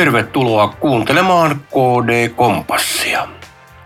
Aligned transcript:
Tervetuloa 0.00 0.68
kuuntelemaan 0.68 1.60
KD 1.68 2.28
Kompassia. 2.28 3.28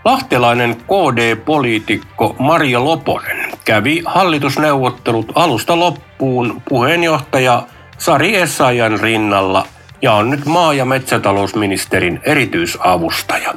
Lahtelainen 0.04 0.76
KD-poliitikko 0.76 2.36
Maria 2.38 2.84
Loponen 2.84 3.50
kävi 3.64 4.02
hallitusneuvottelut 4.04 5.32
alusta 5.34 5.78
loppuun 5.78 6.62
puheenjohtaja 6.68 7.62
Sari 7.98 8.36
Essayan 8.36 9.00
rinnalla 9.00 9.66
ja 10.02 10.12
on 10.12 10.30
nyt 10.30 10.44
maa- 10.46 10.74
ja 10.74 10.84
metsätalousministerin 10.84 12.20
erityisavustaja. 12.24 13.54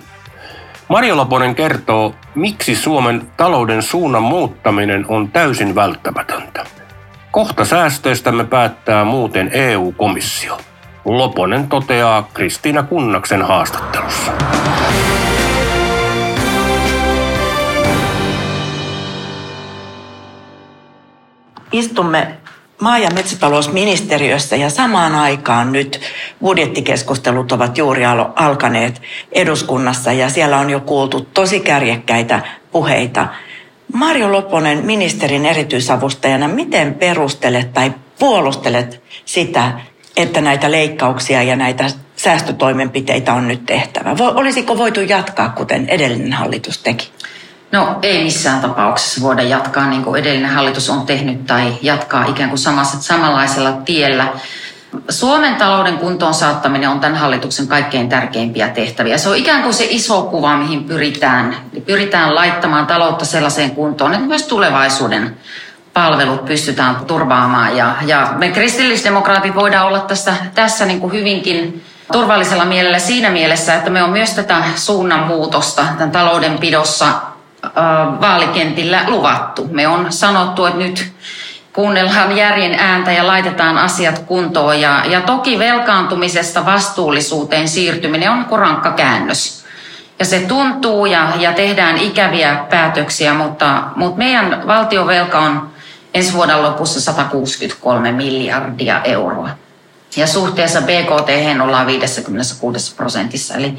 Maria 0.90 1.16
Loponen 1.16 1.56
kertoo, 1.56 2.16
miksi 2.36 2.76
Suomen 2.76 3.22
talouden 3.38 3.82
suunnan 3.82 4.24
muuttaminen 4.24 5.06
on 5.08 5.32
täysin 5.32 5.76
välttämätöntä. 5.76 6.66
Kohta 7.32 7.66
säästöistämme 7.66 8.44
päättää 8.44 9.06
muuten 9.06 9.50
EU-komissio. 9.54 10.58
Loponen 11.08 11.68
toteaa 11.68 12.30
Kristiina 12.34 12.84
Kunnaksen 12.84 13.42
haastattelussa. 13.42 14.32
Istumme 21.72 22.28
maa- 22.82 22.98
ja 22.98 23.10
metsätalousministeriössä 23.10 24.56
ja 24.56 24.70
samaan 24.70 25.16
aikaan 25.16 25.72
nyt 25.72 26.02
budjettikeskustelut 26.42 27.52
ovat 27.52 27.78
juuri 27.78 28.06
alkaneet 28.36 29.02
eduskunnassa 29.32 30.12
ja 30.12 30.30
siellä 30.30 30.58
on 30.58 30.70
jo 30.70 30.80
kuultu 30.80 31.28
tosi 31.34 31.60
kärjekkäitä 31.60 32.42
puheita. 32.72 33.28
Marjo 33.94 34.32
Loponen 34.32 34.86
ministerin 34.86 35.46
erityisavustajana, 35.46 36.48
miten 36.48 36.94
perustelet 36.94 37.74
tai 37.74 37.94
puolustelet 38.20 39.04
sitä, 39.26 39.72
että 40.18 40.42
näitä 40.42 40.72
leikkauksia 40.72 41.44
ja 41.44 41.56
näitä 41.56 41.86
säästötoimenpiteitä 42.16 43.34
on 43.34 43.48
nyt 43.48 43.66
tehtävä? 43.66 44.16
Olisiko 44.20 44.78
voitu 44.78 45.02
jatkaa, 45.02 45.50
kuten 45.50 45.90
edellinen 45.90 46.34
hallitus 46.34 46.78
teki? 46.78 47.12
No 47.72 48.00
ei 48.02 48.24
missään 48.24 48.62
tapauksessa 48.62 49.22
voida 49.22 49.42
jatkaa 49.42 49.90
niin 49.90 50.04
kuin 50.04 50.22
edellinen 50.22 50.50
hallitus 50.50 50.90
on 50.90 51.06
tehnyt 51.06 51.46
tai 51.46 51.74
jatkaa 51.82 52.26
ikään 52.26 52.50
kuin 52.50 52.60
samassa, 52.60 53.02
samanlaisella 53.02 53.72
tiellä. 53.72 54.28
Suomen 55.10 55.56
talouden 55.56 55.98
kuntoon 55.98 56.34
saattaminen 56.34 56.90
on 56.90 57.00
tämän 57.00 57.18
hallituksen 57.18 57.68
kaikkein 57.68 58.10
tärkeimpiä 58.10 58.70
tehtäviä. 58.70 59.18
Se 59.18 59.30
on 59.30 59.38
ikään 59.38 59.64
kuin 59.64 59.74
se 59.74 59.88
iso 59.90 60.22
kuva, 60.22 60.58
mihin 60.58 60.84
pyritään. 60.84 61.56
Pyritään 61.86 62.36
laittamaan 62.36 62.88
taloutta 62.88 63.26
sellaiseen 63.26 63.72
kuntoon, 63.72 64.14
että 64.14 64.28
myös 64.28 64.44
tulevaisuuden 64.44 65.38
palvelut 65.98 66.46
pystytään 66.46 66.96
turvaamaan. 66.96 67.78
Ja, 67.78 67.96
ja 68.06 68.34
me 68.38 68.50
kristillisdemokraatit 68.50 69.56
voidaan 69.56 69.88
olla 69.88 70.00
tässä, 70.00 70.34
tässä 70.56 70.86
niin 70.86 71.00
kuin 71.00 71.14
hyvinkin 71.14 71.86
turvallisella 72.12 72.66
mielellä 72.66 73.00
siinä 73.00 73.30
mielessä, 73.30 73.76
että 73.76 73.90
me 73.90 74.04
on 74.04 74.10
myös 74.10 74.34
tätä 74.34 74.64
suunnanmuutosta 74.76 75.86
tämän 75.98 76.12
taloudenpidossa 76.12 77.08
vaalikentillä 78.22 79.04
luvattu. 79.08 79.68
Me 79.72 79.88
on 79.88 80.06
sanottu, 80.10 80.66
että 80.66 80.80
nyt 80.80 81.12
kuunnellaan 81.74 82.38
järjen 82.38 82.80
ääntä 82.80 83.12
ja 83.12 83.28
laitetaan 83.28 83.78
asiat 83.78 84.20
kuntoon. 84.20 84.82
Ja, 84.82 85.04
ja 85.06 85.22
toki 85.22 85.60
velkaantumisesta 85.60 86.66
vastuullisuuteen 86.66 87.68
siirtyminen 87.68 88.32
on 88.32 88.46
korankka 88.46 88.92
käännös. 88.92 89.66
Ja 90.20 90.26
se 90.26 90.40
tuntuu 90.40 91.06
ja, 91.06 91.28
ja 91.40 91.54
tehdään 91.54 91.98
ikäviä 91.98 92.66
päätöksiä, 92.70 93.34
mutta, 93.34 93.84
mutta 93.96 94.18
meidän 94.18 94.68
valtiovelka 94.68 95.40
on 95.40 95.77
ensi 96.18 96.34
vuoden 96.34 96.64
lopussa 96.64 97.02
163 97.02 98.12
miljardia 98.12 99.02
euroa. 99.04 99.50
Ja 100.16 100.28
suhteessa 100.28 100.82
BKT 100.82 101.30
ollaan 101.64 101.88
56 101.88 102.96
prosentissa. 102.96 103.56
Eli 103.56 103.78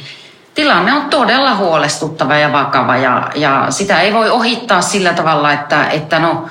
tilanne 0.55 0.93
on 0.93 1.05
todella 1.05 1.55
huolestuttava 1.55 2.37
ja 2.37 2.53
vakava 2.53 2.97
ja, 2.97 3.31
ja 3.35 3.67
sitä 3.71 4.01
ei 4.01 4.15
voi 4.15 4.31
ohittaa 4.31 4.83
sillä 4.83 5.13
tavalla, 5.13 5.53
että, 5.53 5.89
että 5.89 6.19
no, 6.19 6.47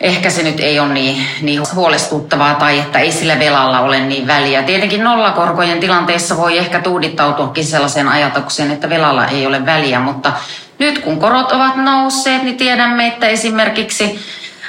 ehkä 0.00 0.30
se 0.30 0.42
nyt 0.42 0.60
ei 0.60 0.80
ole 0.80 0.88
niin, 0.88 1.26
niin 1.42 1.62
huolestuttavaa 1.74 2.54
tai 2.54 2.78
että 2.78 2.98
ei 2.98 3.12
sillä 3.12 3.38
velalla 3.38 3.80
ole 3.80 4.00
niin 4.00 4.26
väliä. 4.26 4.62
Tietenkin 4.62 5.04
nollakorkojen 5.04 5.80
tilanteessa 5.80 6.36
voi 6.36 6.58
ehkä 6.58 6.80
tuudittautuakin 6.80 7.64
sellaiseen 7.64 8.08
ajatukseen, 8.08 8.70
että 8.70 8.90
velalla 8.90 9.26
ei 9.26 9.46
ole 9.46 9.66
väliä, 9.66 10.00
mutta 10.00 10.32
nyt 10.78 10.98
kun 10.98 11.18
korot 11.18 11.52
ovat 11.52 11.76
nousseet, 11.76 12.42
niin 12.42 12.56
tiedämme, 12.56 13.06
että 13.06 13.26
esimerkiksi 13.26 14.20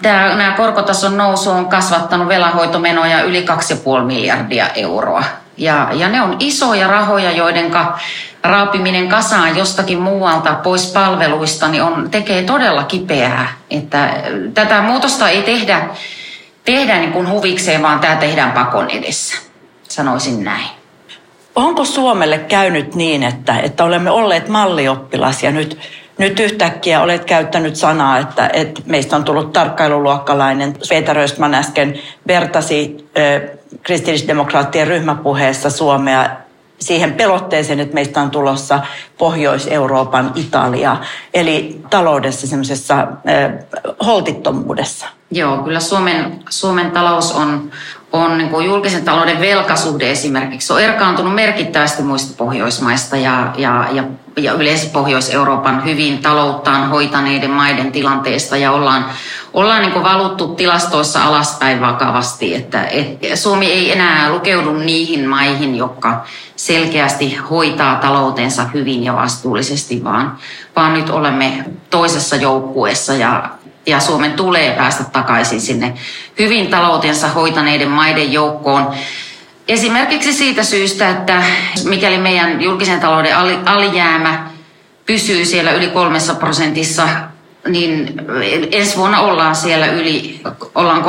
Tämä, 0.01 0.35
nämä 0.35 0.51
korkotason 0.51 1.17
nousu 1.17 1.51
on 1.51 1.65
kasvattanut 1.65 2.27
velanhoitomenoja 2.27 3.23
yli 3.23 3.45
2,5 3.99 4.03
miljardia 4.05 4.67
euroa. 4.67 5.23
Ja, 5.57 5.89
ja 5.93 6.09
ne 6.09 6.21
on 6.21 6.35
isoja 6.39 6.87
rahoja, 6.87 7.31
joiden 7.31 7.71
raapiminen 8.43 9.09
kasaan 9.09 9.57
jostakin 9.57 10.01
muualta 10.01 10.53
pois 10.53 10.91
palveluista 10.91 11.67
niin 11.67 11.83
on, 11.83 12.11
tekee 12.11 12.43
todella 12.43 12.83
kipeää. 12.83 13.53
Että 13.69 14.09
tätä 14.53 14.81
muutosta 14.81 15.29
ei 15.29 15.41
tehdä, 15.41 15.87
tehdä 16.65 16.97
niin 16.99 17.13
kuin 17.13 17.29
huvikseen, 17.29 17.81
vaan 17.81 17.99
tämä 17.99 18.15
tehdään 18.15 18.51
pakon 18.51 18.89
edessä. 18.89 19.37
Sanoisin 19.89 20.43
näin. 20.43 20.67
Onko 21.55 21.85
Suomelle 21.85 22.37
käynyt 22.37 22.95
niin, 22.95 23.23
että, 23.23 23.59
että 23.59 23.83
olemme 23.83 24.09
olleet 24.11 24.49
mallioppilas 24.49 25.43
ja 25.43 25.51
nyt 25.51 25.79
nyt 26.17 26.39
yhtäkkiä 26.39 27.01
olet 27.01 27.25
käyttänyt 27.25 27.75
sanaa, 27.75 28.17
että, 28.17 28.49
että 28.53 28.81
meistä 28.85 29.15
on 29.15 29.23
tullut 29.23 29.53
tarkkailuluokkalainen. 29.53 30.75
Peter 30.89 31.19
Östman 31.19 31.53
äsken 31.53 31.99
vertasi 32.27 33.09
kristillisdemokraattien 33.83 34.87
ryhmäpuheessa 34.87 35.69
Suomea 35.69 36.29
siihen 36.79 37.13
pelotteeseen, 37.13 37.79
että 37.79 37.93
meistä 37.93 38.21
on 38.21 38.31
tulossa 38.31 38.79
Pohjois-Euroopan 39.17 40.31
Italia, 40.35 40.97
eli 41.33 41.81
taloudessa 41.89 42.47
semmoisessa 42.47 42.99
äh, 42.99 43.07
holtittomuudessa. 44.05 45.05
Joo, 45.31 45.57
kyllä 45.57 45.79
Suomen, 45.79 46.39
Suomen 46.49 46.91
talous 46.91 47.31
on, 47.31 47.71
on 48.11 48.37
niin 48.37 48.49
kuin 48.49 48.65
julkisen 48.65 49.05
talouden 49.05 49.39
velkasuhde 49.39 50.11
esimerkiksi 50.11 50.73
on 50.73 50.81
erkaantunut 50.81 51.35
merkittävästi 51.35 52.03
muista 52.03 52.33
Pohjoismaista 52.37 53.17
ja, 53.17 53.53
ja, 53.57 53.87
ja, 53.91 54.03
ja 54.37 54.53
yleensä 54.53 54.87
Pohjois-Euroopan 54.93 55.85
hyvin 55.85 56.17
talouttaan 56.17 56.89
hoitaneiden 56.89 57.51
maiden 57.51 57.91
tilanteesta 57.91 58.57
ja 58.57 58.71
ollaan, 58.71 59.05
ollaan 59.53 59.81
niin 59.81 60.03
valuttu 60.03 60.47
tilastoissa 60.47 61.23
alaspäin 61.23 61.81
vakavasti, 61.81 62.55
että 62.55 62.83
et, 62.83 63.17
Suomi 63.35 63.65
ei 63.65 63.91
enää 63.91 64.29
lukeudu 64.29 64.73
niihin 64.73 65.29
maihin, 65.29 65.75
jotka 65.75 66.23
selkeästi 66.55 67.35
hoitaa 67.35 67.95
taloutensa 67.95 68.63
hyvin 68.73 69.03
ja 69.03 69.15
vastuullisesti, 69.15 70.03
vaan, 70.03 70.37
vaan 70.75 70.93
nyt 70.93 71.09
olemme 71.09 71.65
toisessa 71.89 72.35
joukkueessa 72.35 73.13
ja, 73.13 73.49
ja 73.85 73.99
Suomen 73.99 74.33
tulee 74.33 74.71
päästä 74.71 75.03
takaisin 75.03 75.61
sinne 75.61 75.93
hyvin 76.39 76.67
taloutensa 76.67 77.27
hoitaneiden 77.27 77.89
maiden 77.89 78.33
joukkoon. 78.33 78.93
Esimerkiksi 79.67 80.33
siitä 80.33 80.63
syystä, 80.63 81.09
että 81.09 81.43
mikäli 81.83 82.17
meidän 82.17 82.61
julkisen 82.61 82.99
talouden 82.99 83.35
alijäämä 83.65 84.49
pysyy 85.05 85.45
siellä 85.45 85.71
yli 85.71 85.87
kolmessa 85.87 86.35
prosentissa, 86.35 87.07
niin 87.67 88.21
ensi 88.71 88.97
vuonna 88.97 89.19
ollaan 89.19 89.55
siellä 89.55 89.87
yli, 89.87 90.41
ollaan 90.75 91.03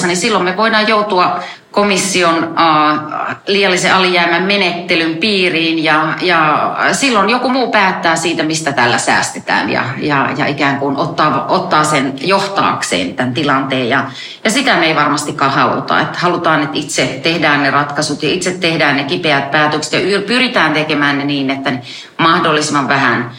3,2, 0.00 0.06
niin 0.06 0.16
silloin 0.16 0.44
me 0.44 0.56
voidaan 0.56 0.88
joutua 0.88 1.40
komission 1.76 2.44
uh, 2.44 3.32
liiallisen 3.46 3.94
alijäämän 3.94 4.42
menettelyn 4.42 5.16
piiriin 5.16 5.84
ja, 5.84 6.14
ja 6.20 6.70
silloin 6.92 7.30
joku 7.30 7.48
muu 7.48 7.70
päättää 7.70 8.16
siitä, 8.16 8.42
mistä 8.42 8.72
tällä 8.72 8.98
säästetään 8.98 9.70
ja, 9.70 9.84
ja, 9.96 10.28
ja 10.36 10.46
ikään 10.46 10.78
kuin 10.78 10.96
ottaa, 10.96 11.46
ottaa 11.48 11.84
sen 11.84 12.14
johtaakseen 12.20 13.14
tämän 13.14 13.34
tilanteen 13.34 13.88
ja, 13.88 14.04
ja 14.44 14.50
sitä 14.50 14.76
me 14.76 14.86
ei 14.86 14.96
varmastikaan 14.96 15.52
haluta. 15.52 16.00
Että 16.00 16.18
halutaan, 16.18 16.62
että 16.62 16.78
itse 16.78 17.20
tehdään 17.22 17.62
ne 17.62 17.70
ratkaisut 17.70 18.22
ja 18.22 18.28
itse 18.28 18.50
tehdään 18.50 18.96
ne 18.96 19.04
kipeät 19.04 19.50
päätökset 19.50 20.10
ja 20.10 20.20
pyritään 20.20 20.72
tekemään 20.72 21.18
ne 21.18 21.24
niin, 21.24 21.50
että 21.50 21.70
ne 21.70 21.82
mahdollisimman 22.18 22.88
vähän 22.88 23.30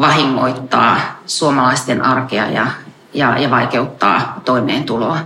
vahingoittaa 0.00 1.00
suomalaisten 1.26 2.02
arkea 2.04 2.46
ja, 2.50 2.66
ja, 3.14 3.38
ja 3.38 3.50
vaikeuttaa 3.50 4.40
toimeentuloa. 4.44 5.18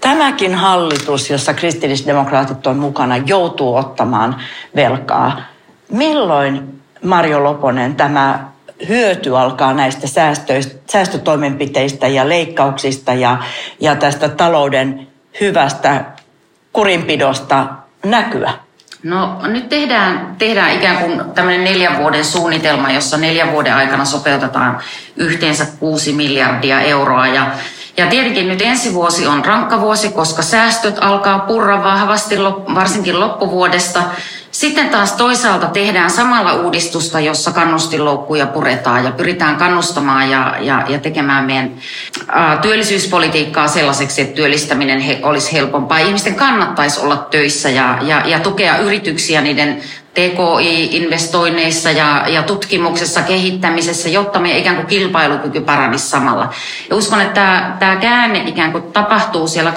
Tämäkin 0.00 0.54
hallitus, 0.54 1.30
jossa 1.30 1.54
kristillisdemokraatit 1.54 2.66
on 2.66 2.76
mukana, 2.76 3.16
joutuu 3.16 3.76
ottamaan 3.76 4.36
velkaa. 4.76 5.40
Milloin, 5.92 6.82
Marjo 7.04 7.44
Loponen, 7.44 7.96
tämä 7.96 8.48
hyöty 8.88 9.36
alkaa 9.36 9.74
näistä 9.74 10.06
säästöistä, 10.06 10.74
säästötoimenpiteistä 10.92 12.08
ja 12.08 12.28
leikkauksista 12.28 13.14
ja, 13.14 13.38
ja 13.80 13.96
tästä 13.96 14.28
talouden 14.28 15.06
hyvästä 15.40 16.04
kurinpidosta 16.72 17.66
näkyä? 18.04 18.63
No 19.04 19.40
nyt 19.46 19.68
tehdään, 19.68 20.36
tehdään 20.38 20.72
ikään 20.76 20.96
kuin 20.96 21.34
tämmöinen 21.34 21.64
neljän 21.64 21.98
vuoden 21.98 22.24
suunnitelma, 22.24 22.92
jossa 22.92 23.16
neljän 23.16 23.52
vuoden 23.52 23.74
aikana 23.74 24.04
sopeutetaan 24.04 24.78
yhteensä 25.16 25.66
kuusi 25.80 26.12
miljardia 26.12 26.80
euroa. 26.80 27.26
Ja 27.26 27.46
Ja 27.96 28.06
tietenkin 28.06 28.48
nyt 28.48 28.62
ensi 28.62 28.94
vuosi 28.94 29.26
on 29.26 29.44
rankka 29.44 29.80
vuosi, 29.80 30.08
koska 30.08 30.42
säästöt 30.42 30.98
alkaa 31.00 31.38
purra 31.38 31.84
vahvasti, 31.84 32.36
varsinkin 32.74 33.20
loppuvuodesta. 33.20 34.02
Sitten 34.50 34.88
taas 34.88 35.12
toisaalta 35.12 35.66
tehdään 35.66 36.10
samalla 36.10 36.52
uudistusta, 36.54 37.20
jossa 37.20 37.52
kannustinloukkuja 37.52 38.46
puretaan 38.46 39.04
ja 39.04 39.10
pyritään 39.10 39.56
kannustamaan 39.56 40.30
ja, 40.30 40.56
ja, 40.60 40.84
ja 40.88 40.98
tekemään 40.98 41.44
meidän 41.44 41.70
ä, 42.28 42.56
työllisyyspolitiikkaa 42.56 43.68
sellaiseksi, 43.68 44.22
että 44.22 44.34
työllistäminen 44.34 45.00
he, 45.00 45.20
olisi 45.22 45.52
helpompaa. 45.52 45.98
Ihmisten 45.98 46.34
kannattaisi 46.34 47.00
olla 47.00 47.16
töissä 47.16 47.70
ja, 47.70 47.98
ja, 48.02 48.22
ja 48.26 48.40
tukea 48.40 48.78
yrityksiä 48.78 49.40
niiden 49.40 49.82
TKI-investoinneissa 50.14 51.90
ja, 51.90 52.24
ja 52.28 52.42
tutkimuksessa, 52.42 53.22
kehittämisessä, 53.22 54.08
jotta 54.08 54.40
meidän 54.40 54.60
ikään 54.60 54.76
kuin 54.76 54.86
kilpailukyky 54.86 55.60
paranisi 55.60 56.08
samalla. 56.08 56.54
Ja 56.90 56.96
uskon, 56.96 57.20
että 57.20 57.34
tämä, 57.34 57.76
tämä 57.78 57.96
käänne 57.96 58.42
ikään 58.46 58.72
kuin 58.72 58.84
tapahtuu 58.84 59.48
siellä 59.48 59.72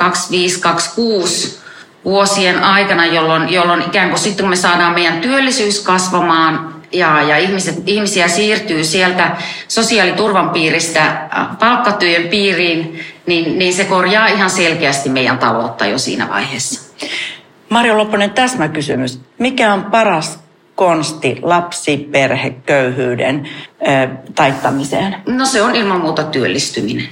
25-26 1.53 1.57
vuosien 2.05 2.63
aikana, 2.63 3.05
jolloin, 3.05 3.49
jolloin 3.53 3.81
ikään 3.81 4.09
kuin 4.09 4.19
sitten 4.19 4.43
kun 4.43 4.49
me 4.49 4.55
saadaan 4.55 4.93
meidän 4.93 5.21
työllisyys 5.21 5.79
kasvamaan 5.79 6.77
ja, 6.91 7.21
ja 7.21 7.37
ihmiset, 7.37 7.83
ihmisiä 7.85 8.27
siirtyy 8.27 8.83
sieltä 8.83 9.37
sosiaaliturvan 9.67 10.49
piiristä 10.49 11.05
äh, 11.05 11.57
palkkatyön 11.59 12.27
piiriin, 12.27 13.05
niin, 13.25 13.59
niin 13.59 13.73
se 13.73 13.85
korjaa 13.85 14.27
ihan 14.27 14.49
selkeästi 14.49 15.09
meidän 15.09 15.37
taloutta 15.37 15.85
jo 15.85 15.97
siinä 15.97 16.29
vaiheessa. 16.29 16.87
Marjo 17.69 17.97
Lopponen, 17.97 18.31
täsmäkysymys. 18.31 19.19
Mikä 19.37 19.73
on 19.73 19.83
paras 19.83 20.39
konsti 20.75 21.39
lapsiperheköyhyyden 21.41 23.49
ö, 23.81 23.85
taittamiseen? 24.35 25.15
No 25.25 25.45
se 25.45 25.61
on 25.61 25.75
ilman 25.75 26.01
muuta 26.01 26.23
työllistyminen. 26.23 27.07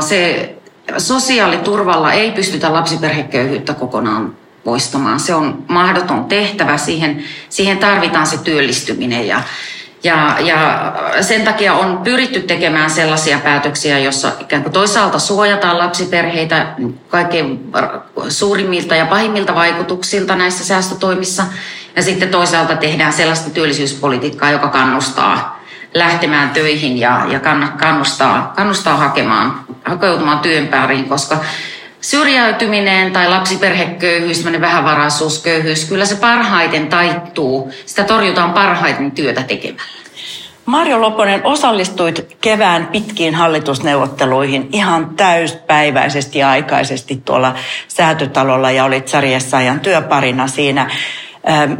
Se 0.00 0.54
sosiaaliturvalla 0.98 2.12
ei 2.12 2.30
pystytä 2.30 2.72
lapsiperheköyhyyttä 2.72 3.74
kokonaan 3.74 4.36
poistamaan. 4.64 5.20
Se 5.20 5.34
on 5.34 5.64
mahdoton 5.68 6.24
tehtävä. 6.24 6.76
Siihen, 6.76 7.24
siihen 7.48 7.78
tarvitaan 7.78 8.26
se 8.26 8.38
työllistyminen 8.38 9.26
ja, 9.26 9.42
ja, 10.04 10.36
ja 10.40 10.92
sen 11.20 11.42
takia 11.44 11.74
on 11.74 11.98
pyritty 11.98 12.40
tekemään 12.40 12.90
sellaisia 12.90 13.38
päätöksiä, 13.38 13.98
jossa 13.98 14.32
ikään 14.40 14.62
kuin 14.62 14.72
toisaalta 14.72 15.18
suojataan 15.18 15.78
lapsiperheitä 15.78 16.66
kaikkein 17.08 17.72
suurimmilta 18.28 18.96
ja 18.96 19.06
pahimmilta 19.06 19.54
vaikutuksilta 19.54 20.36
näissä 20.36 20.64
säästötoimissa. 20.64 21.44
Ja 21.96 22.02
sitten 22.02 22.28
toisaalta 22.28 22.76
tehdään 22.76 23.12
sellaista 23.12 23.50
työllisyyspolitiikkaa, 23.50 24.50
joka 24.50 24.68
kannustaa 24.68 25.60
lähtemään 25.94 26.50
töihin 26.50 26.98
ja, 26.98 27.26
ja 27.28 27.40
kannustaa, 27.78 28.52
kannustaa 28.56 28.96
hakemaan, 28.96 29.60
hakeutumaan 29.84 30.38
työn 30.38 30.68
pääriin, 30.68 31.08
koska 31.08 31.38
syrjäytyminen 32.00 33.12
tai 33.12 33.28
lapsiperheköyhyys, 33.28 34.44
vähävaraisuus, 34.60 35.42
köyhyys, 35.42 35.84
kyllä 35.84 36.04
se 36.04 36.16
parhaiten 36.16 36.86
taittuu. 36.86 37.72
Sitä 37.86 38.04
torjutaan 38.04 38.52
parhaiten 38.52 39.10
työtä 39.10 39.42
tekemällä. 39.42 40.00
Marjo 40.66 41.00
Loponen, 41.00 41.46
osallistuit 41.46 42.36
kevään 42.40 42.86
pitkiin 42.86 43.34
hallitusneuvotteluihin 43.34 44.68
ihan 44.72 45.16
täyspäiväisesti 45.16 46.38
ja 46.38 46.50
aikaisesti 46.50 47.22
tuolla 47.24 47.54
säätötalolla 47.88 48.70
ja 48.70 48.84
olit 48.84 49.08
Sari 49.08 49.34
Essayan 49.34 49.80
työparina 49.80 50.46
siinä. 50.46 50.90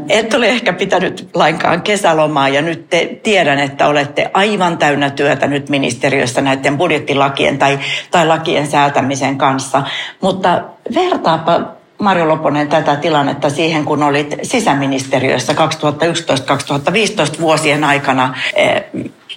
Et 0.08 0.34
ole 0.34 0.48
ehkä 0.48 0.72
pitänyt 0.72 1.28
lainkaan 1.34 1.82
kesälomaa 1.82 2.48
ja 2.48 2.62
nyt 2.62 2.90
te, 2.90 3.20
tiedän, 3.22 3.58
että 3.58 3.86
olette 3.86 4.30
aivan 4.34 4.78
täynnä 4.78 5.10
työtä 5.10 5.46
nyt 5.46 5.68
ministeriössä 5.68 6.40
näiden 6.40 6.78
budjettilakien 6.78 7.58
tai, 7.58 7.78
tai 8.10 8.26
lakien 8.26 8.66
säätämisen 8.66 9.38
kanssa. 9.38 9.82
Mutta 10.20 10.62
vertaapa 10.94 11.60
Marjo 11.98 12.28
Loponen 12.28 12.68
tätä 12.68 12.96
tilannetta 12.96 13.50
siihen, 13.50 13.84
kun 13.84 14.02
olit 14.02 14.34
sisäministeriössä 14.42 15.52
2011-2015 15.52 17.40
vuosien 17.40 17.84
aikana 17.84 18.34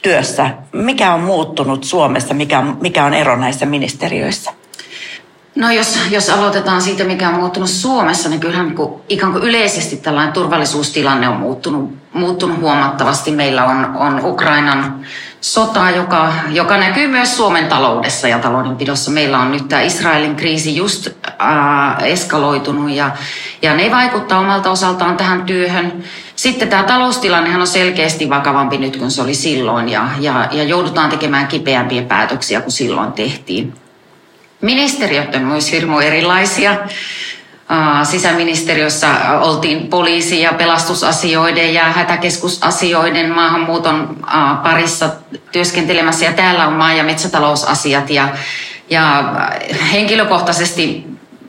työssä. 0.01 0.49
Mikä 0.73 1.13
on 1.13 1.21
muuttunut 1.21 1.83
Suomessa? 1.83 2.33
Mikä, 2.33 2.63
mikä 2.81 3.05
on 3.05 3.13
ero 3.13 3.35
näissä 3.35 3.65
ministeriöissä? 3.65 4.51
No 5.55 5.71
jos, 5.71 5.99
jos 6.11 6.29
aloitetaan 6.29 6.81
siitä, 6.81 7.03
mikä 7.03 7.29
on 7.29 7.35
muuttunut 7.35 7.69
Suomessa, 7.69 8.29
niin 8.29 8.39
kyllähän 8.39 8.65
niin 8.65 8.75
kuin, 8.75 9.01
ikään 9.09 9.31
kuin 9.31 9.43
yleisesti 9.43 9.97
tällainen 9.97 10.33
turvallisuustilanne 10.33 11.29
on 11.29 11.37
muuttunut, 11.37 11.93
muuttunut 12.13 12.59
huomattavasti. 12.59 13.31
Meillä 13.31 13.65
on, 13.65 13.95
on 13.95 14.25
Ukrainan 14.25 15.05
sota, 15.41 15.89
joka, 15.89 16.33
joka 16.49 16.77
näkyy 16.77 17.07
myös 17.07 17.37
Suomen 17.37 17.67
taloudessa 17.67 18.27
ja 18.27 18.39
taloudenpidossa. 18.39 19.11
Meillä 19.11 19.39
on 19.39 19.51
nyt 19.51 19.67
tämä 19.67 19.81
Israelin 19.81 20.35
kriisi 20.35 20.75
just 20.75 21.07
ää, 21.39 21.97
eskaloitunut 21.97 22.91
ja, 22.91 23.11
ja 23.61 23.75
ne 23.75 23.91
vaikuttaa 23.91 24.39
omalta 24.39 24.71
osaltaan 24.71 25.17
tähän 25.17 25.43
työhön. 25.43 26.03
Sitten 26.35 26.67
tämä 26.67 26.83
taloustilannehan 26.83 27.61
on 27.61 27.67
selkeästi 27.67 28.29
vakavampi 28.29 28.77
nyt 28.77 28.97
kuin 28.97 29.11
se 29.11 29.21
oli 29.21 29.33
silloin 29.33 29.89
ja, 29.89 30.07
ja, 30.19 30.47
ja 30.51 30.63
joudutaan 30.63 31.09
tekemään 31.09 31.47
kipeämpiä 31.47 32.01
päätöksiä 32.01 32.61
kuin 32.61 32.71
silloin 32.71 33.11
tehtiin. 33.11 33.82
Ministeriöt 34.63 35.35
on 35.35 35.41
myös 35.41 35.71
hirmu 35.71 35.99
erilaisia. 35.99 36.77
Sisäministeriössä 38.03 39.07
oltiin 39.41 39.87
poliisi- 39.87 40.41
ja 40.41 40.53
pelastusasioiden 40.53 41.73
ja 41.73 41.83
hätäkeskusasioiden 41.83 43.31
maahanmuuton 43.31 44.17
parissa 44.63 45.09
työskentelemässä 45.51 46.25
ja 46.25 46.33
täällä 46.33 46.67
on 46.67 46.73
maa- 46.73 46.93
ja 46.93 47.03
metsätalousasiat 47.03 48.09
ja, 48.09 48.29
ja 48.89 49.23
henkilökohtaisesti 49.91 51.05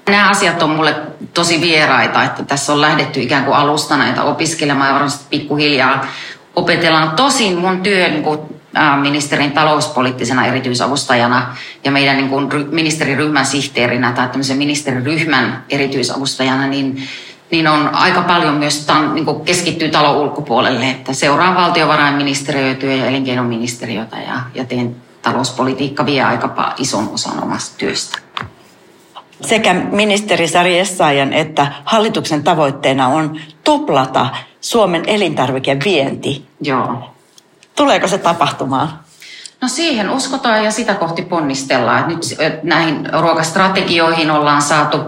nämä 0.09 0.31
asiat 0.31 0.63
on 0.63 0.71
mulle 0.71 0.97
tosi 1.35 1.61
vieraita, 1.61 2.25
että 2.25 2.45
tässä 2.45 2.73
on 2.73 2.81
lähdetty 2.81 3.21
ikään 3.23 3.45
kuin 3.45 3.57
alusta 3.57 3.97
näitä 3.97 4.23
opiskelemaan 4.23 4.89
ja 4.89 4.95
varmasti 4.95 5.25
pikkuhiljaa 5.31 6.07
opetellaan. 6.57 7.11
Tosin 7.11 7.59
mun 7.59 7.83
työ 7.83 8.09
kuin 8.23 8.54
ministerin 9.01 9.53
talouspoliittisena 9.53 10.47
erityisavustajana 10.47 11.57
ja 11.85 11.91
meidän 11.91 12.17
niin 12.17 12.29
kuin 12.29 12.49
ministeriryhmän 12.71 13.47
sihteerinä 13.47 14.13
tai 14.13 14.29
tämmöisen 14.29 14.57
ministeriryhmän 14.57 15.65
erityisavustajana, 15.69 16.67
niin, 16.67 17.09
niin 17.51 17.69
on 17.69 17.95
aika 17.95 18.23
paljon 18.23 18.55
myös 18.55 18.87
tämän, 18.87 19.15
niin 19.15 19.25
kuin 19.25 19.45
keskittyy 19.45 19.89
talon 19.89 20.17
ulkopuolelle, 20.17 20.91
että 20.91 21.13
seuraan 21.13 21.55
valtiovarainministeriötä 21.55 22.87
ja 22.87 23.07
elinkeinoministeriötä 23.07 24.17
ja, 24.17 24.41
ja 24.55 24.65
teen 24.65 24.97
talouspolitiikka 25.23 26.07
vie 26.07 26.23
aika 26.23 26.75
ison 26.79 27.09
osan 27.13 27.43
omasta 27.43 27.79
työstä. 27.79 28.19
Sekä 29.41 29.75
ministeri 29.75 30.49
Sari 30.49 30.79
Essayan 30.79 31.33
että 31.33 31.67
hallituksen 31.85 32.45
tavoitteena 32.45 33.09
on 33.09 33.41
tuplata 33.65 34.27
Suomen 34.61 35.03
elintarvikevienti. 35.07 36.45
Joo. 36.61 37.14
Tuleeko 37.77 38.09
se 38.09 38.19
tapahtumaan? 38.19 39.05
No 39.61 39.69
siihen 39.69 40.11
uskotaan 40.11 40.65
ja 40.65 40.71
sitä 40.71 40.95
kohti 40.95 41.23
ponnistellaan. 41.23 42.09
Nyt 42.09 42.21
näihin 42.63 43.09
ruokastrategioihin 43.21 44.31
ollaan 44.31 44.63
saatu, 44.63 44.99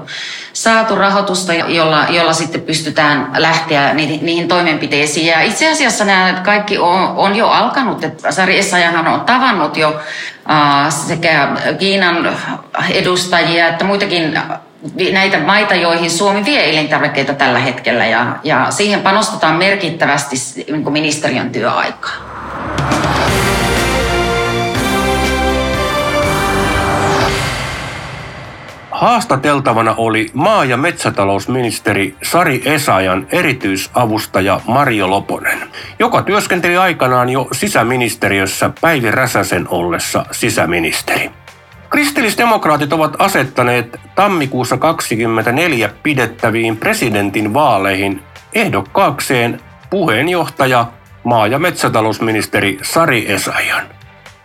saatu 0.52 0.94
rahoitusta, 0.94 1.54
jolla, 1.54 2.04
jolla 2.08 2.32
sitten 2.32 2.60
pystytään 2.60 3.30
lähteä 3.36 3.94
niihin, 3.94 4.26
niihin 4.26 4.48
toimenpiteisiin. 4.48 5.26
Ja 5.26 5.42
itse 5.42 5.72
asiassa 5.72 6.04
nämä 6.04 6.40
kaikki 6.44 6.78
on, 6.78 7.08
on 7.16 7.36
jo 7.36 7.48
alkanut. 7.48 8.00
Sari 8.30 8.58
Essayahan 8.58 9.08
on 9.08 9.20
tavannut 9.20 9.76
jo 9.76 9.88
uh, 9.88 10.92
sekä 11.06 11.48
Kiinan 11.78 12.36
edustajia 12.90 13.68
että 13.68 13.84
muitakin 13.84 14.40
näitä 15.12 15.38
maita, 15.38 15.74
joihin 15.74 16.10
Suomi 16.10 16.44
vie 16.44 16.70
elintarvikkeita 16.70 17.34
tällä 17.34 17.58
hetkellä. 17.58 18.06
Ja, 18.06 18.36
ja 18.44 18.66
siihen 18.70 19.00
panostetaan 19.02 19.56
merkittävästi 19.56 20.36
niin 20.56 20.92
ministeriön 20.92 21.50
työaikaa. 21.50 22.25
Haastateltavana 28.96 29.94
oli 29.96 30.26
maa- 30.32 30.64
ja 30.64 30.76
metsätalousministeri 30.76 32.16
Sari 32.22 32.62
Esajan 32.64 33.26
erityisavustaja 33.32 34.60
Mario 34.66 35.10
Loponen, 35.10 35.58
joka 35.98 36.22
työskenteli 36.22 36.76
aikanaan 36.76 37.28
jo 37.28 37.48
sisäministeriössä 37.52 38.70
Päivi 38.80 39.10
Räsäsen 39.10 39.68
ollessa 39.68 40.26
sisäministeri. 40.30 41.30
Kristillisdemokraatit 41.90 42.92
ovat 42.92 43.16
asettaneet 43.18 44.00
tammikuussa 44.14 44.76
2024 44.76 45.90
pidettäviin 46.02 46.76
presidentin 46.76 47.54
vaaleihin 47.54 48.22
ehdokkaakseen 48.54 49.60
puheenjohtaja 49.90 50.86
maa- 51.24 51.46
ja 51.46 51.58
metsätalousministeri 51.58 52.78
Sari 52.82 53.32
Esajan. 53.32 53.86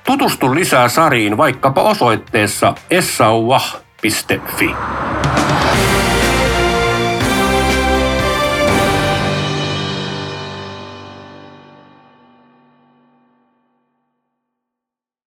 Tutustu 0.03 0.55
lisää 0.55 0.89
Sariin 0.89 1.38
vaikkapa 1.38 1.81
osoitteessa 1.81 2.74
be 4.01 4.10
step 4.10 4.48
feet. 4.58 6.11